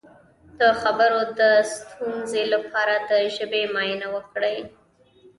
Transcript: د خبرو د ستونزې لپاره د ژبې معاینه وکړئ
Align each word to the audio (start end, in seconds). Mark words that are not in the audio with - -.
د 0.59 0.61
خبرو 0.81 1.21
د 1.39 1.41
ستونزې 1.73 2.43
لپاره 2.53 2.95
د 3.09 3.11
ژبې 3.35 3.63
معاینه 3.73 4.07
وکړئ 4.15 4.57